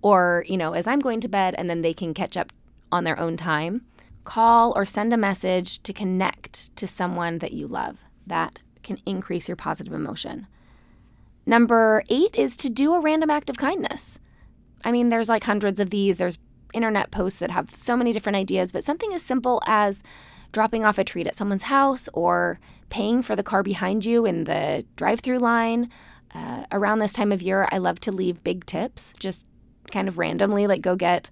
[0.01, 2.51] or, you know, as I'm going to bed and then they can catch up
[2.91, 3.85] on their own time.
[4.23, 7.97] Call or send a message to connect to someone that you love.
[8.27, 10.47] That can increase your positive emotion.
[11.45, 14.19] Number 8 is to do a random act of kindness.
[14.83, 16.17] I mean, there's like hundreds of these.
[16.17, 16.37] There's
[16.73, 20.03] internet posts that have so many different ideas, but something as simple as
[20.51, 24.45] dropping off a treat at someone's house or paying for the car behind you in
[24.45, 25.89] the drive through line.
[26.33, 29.45] Uh, around this time of year, I love to leave big tips, just
[29.91, 31.29] kind of randomly, like go get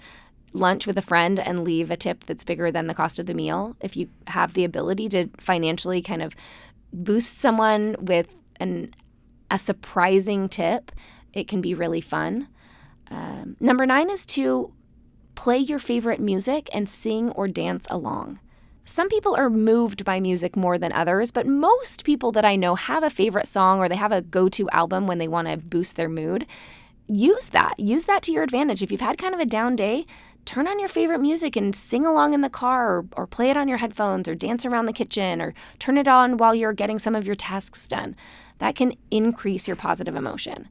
[0.53, 3.34] lunch with a friend and leave a tip that's bigger than the cost of the
[3.34, 3.76] meal.
[3.80, 6.36] If you have the ability to financially kind of
[6.91, 8.28] boost someone with
[8.59, 8.93] an
[9.49, 10.91] a surprising tip,
[11.34, 12.47] it can be really fun.
[13.09, 14.74] Um, number nine is to
[15.36, 18.39] play your favorite music and sing or dance along.
[18.89, 22.75] Some people are moved by music more than others, but most people that I know
[22.75, 25.57] have a favorite song or they have a go to album when they want to
[25.57, 26.47] boost their mood.
[27.05, 27.77] Use that.
[27.77, 28.81] Use that to your advantage.
[28.81, 30.05] If you've had kind of a down day,
[30.45, 33.57] turn on your favorite music and sing along in the car or, or play it
[33.57, 36.97] on your headphones or dance around the kitchen or turn it on while you're getting
[36.97, 38.15] some of your tasks done.
[38.59, 40.69] That can increase your positive emotion.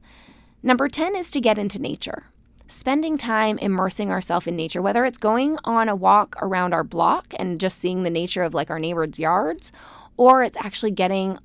[0.63, 2.23] Number 10 is to get into nature
[2.67, 7.33] spending time immersing ourselves in nature, whether it's going on a walk around our block
[7.39, 9.71] and just seeing the nature of like our neighbors' yards,
[10.17, 11.37] or it's actually getting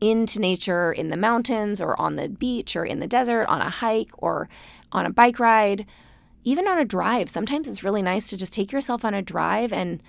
[0.00, 3.70] into nature in the mountains or on the beach or in the desert, on a
[3.70, 4.48] hike or
[4.92, 5.86] on a bike ride,
[6.42, 7.30] even on a drive.
[7.30, 10.02] Sometimes it's really nice to just take yourself on a drive and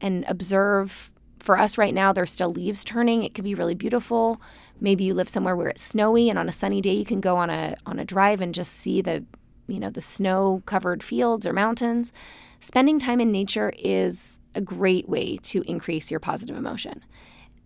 [0.00, 1.10] and observe.
[1.38, 3.24] For us right now, there's still leaves turning.
[3.24, 4.40] It could be really beautiful.
[4.80, 7.36] Maybe you live somewhere where it's snowy and on a sunny day you can go
[7.36, 9.24] on a on a drive and just see the
[9.66, 12.12] you know, the snow covered fields or mountains,
[12.60, 17.04] spending time in nature is a great way to increase your positive emotion.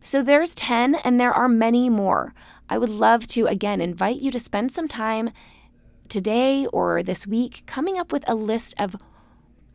[0.03, 2.33] So there's 10, and there are many more.
[2.69, 5.31] I would love to, again, invite you to spend some time
[6.09, 8.97] today or this week coming up with a list of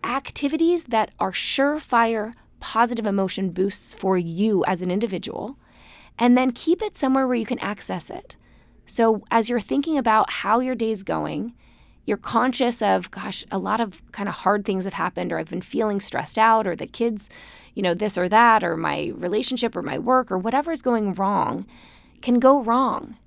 [0.03, 5.57] activities that are surefire positive emotion boosts for you as an individual,
[6.17, 8.37] and then keep it somewhere where you can access it.
[8.85, 11.53] So as you're thinking about how your day's going,
[12.05, 15.49] you're conscious of, gosh, a lot of kind of hard things have happened, or I've
[15.49, 17.29] been feeling stressed out, or the kids,
[17.75, 21.13] you know, this or that, or my relationship or my work, or whatever is going
[21.13, 21.65] wrong
[22.21, 23.17] can go wrong.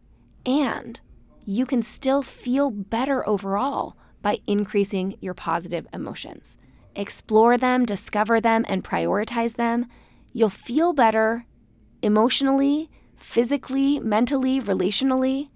[0.44, 1.00] And
[1.44, 6.56] you can still feel better overall by increasing your positive emotions.
[6.96, 9.86] Explore them, discover them, and prioritize them.
[10.32, 11.46] You'll feel better
[12.02, 15.50] emotionally, physically, mentally, relationally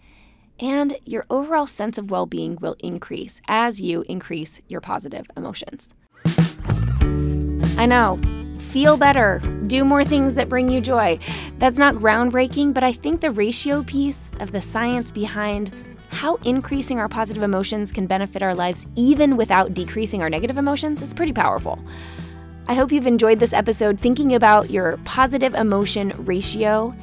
[0.60, 5.94] and your overall sense of well being will increase as you increase your positive emotions.
[7.78, 8.18] I know,
[8.58, 11.18] feel better, do more things that bring you joy.
[11.58, 15.72] That's not groundbreaking, but I think the ratio piece of the science behind
[16.10, 21.02] how increasing our positive emotions can benefit our lives even without decreasing our negative emotions
[21.02, 21.78] is pretty powerful.
[22.66, 26.94] I hope you've enjoyed this episode thinking about your positive emotion ratio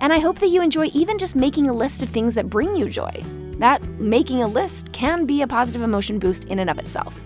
[0.00, 2.76] and I hope that you enjoy even just making a list of things that bring
[2.76, 3.22] you joy.
[3.58, 7.20] That making a list can be a positive emotion boost in and of itself.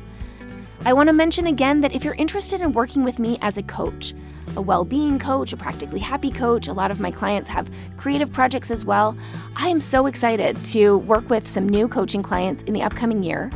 [0.85, 3.63] I want to mention again that if you're interested in working with me as a
[3.63, 4.15] coach,
[4.57, 8.33] a well being coach, a practically happy coach, a lot of my clients have creative
[8.33, 9.17] projects as well.
[9.55, 13.51] I am so excited to work with some new coaching clients in the upcoming year.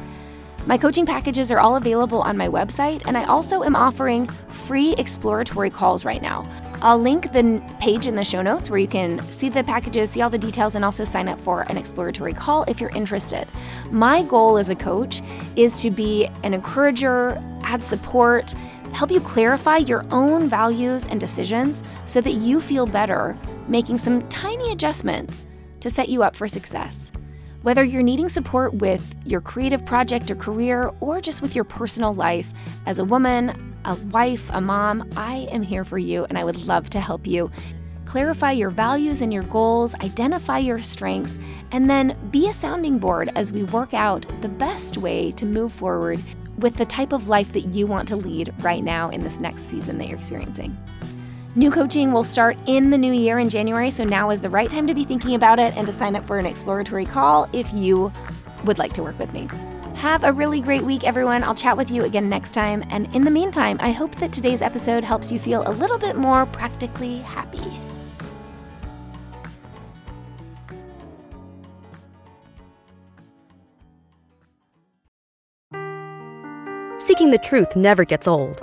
[0.67, 4.95] My coaching packages are all available on my website, and I also am offering free
[4.95, 6.45] exploratory calls right now.
[6.83, 10.23] I'll link the page in the show notes where you can see the packages, see
[10.23, 13.47] all the details, and also sign up for an exploratory call if you're interested.
[13.93, 15.23] My goal as a coach
[15.55, 18.51] is to be an encourager, add support,
[18.93, 23.39] help you clarify your own values and decisions so that you feel better
[23.69, 25.47] making some tiny adjustments
[25.79, 27.13] to set you up for success.
[27.67, 32.15] Whether you're needing support with your creative project or career, or just with your personal
[32.15, 32.53] life,
[32.87, 36.65] as a woman, a wife, a mom, I am here for you and I would
[36.69, 37.51] love to help you.
[38.05, 41.37] Clarify your values and your goals, identify your strengths,
[41.73, 45.73] and then be a sounding board as we work out the best way to move
[45.73, 46.23] forward
[46.59, 49.63] with the type of life that you want to lead right now in this next
[49.63, 50.77] season that you're experiencing.
[51.59, 54.69] New coaching will start in the new year in January, so now is the right
[54.69, 57.73] time to be thinking about it and to sign up for an exploratory call if
[57.73, 58.13] you
[58.65, 59.49] would like to work with me.
[59.95, 61.43] Have a really great week, everyone.
[61.43, 62.85] I'll chat with you again next time.
[62.91, 66.17] And in the meantime, I hope that today's episode helps you feel a little bit
[66.17, 67.63] more practically happy.
[76.99, 78.63] Seeking the truth never gets old.